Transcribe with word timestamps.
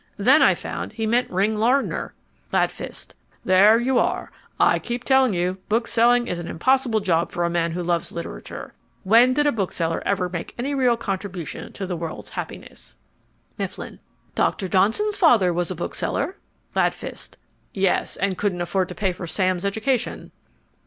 Then 0.17 0.41
I 0.41 0.55
found 0.55 0.93
he 0.93 1.05
meant 1.05 1.29
Ring 1.29 1.59
Lardner. 1.59 2.15
GLADFIST 2.49 3.13
There 3.45 3.77
you 3.77 3.99
are. 3.99 4.31
I 4.59 4.79
keep 4.79 5.03
telling 5.03 5.35
you 5.35 5.59
bookselling 5.69 6.25
is 6.25 6.39
an 6.39 6.47
impossible 6.47 7.01
job 7.01 7.29
for 7.29 7.45
a 7.45 7.51
man 7.51 7.73
who 7.73 7.83
loves 7.83 8.11
literature. 8.11 8.73
When 9.03 9.35
did 9.35 9.45
a 9.45 9.51
bookseller 9.51 10.01
ever 10.03 10.27
make 10.27 10.55
any 10.57 10.73
real 10.73 10.97
contribution 10.97 11.71
to 11.73 11.85
the 11.85 11.95
world's 11.95 12.31
happiness? 12.31 12.97
MIFFLIN 13.59 13.99
Dr. 14.33 14.67
Johnson's 14.67 15.17
father 15.17 15.53
was 15.53 15.69
a 15.69 15.75
bookseller. 15.75 16.35
GLADFIST 16.73 17.37
Yes, 17.71 18.15
and 18.15 18.39
couldn't 18.39 18.61
afford 18.61 18.89
to 18.89 18.95
pay 18.95 19.13
for 19.13 19.27
Sam's 19.27 19.63
education. 19.65 20.31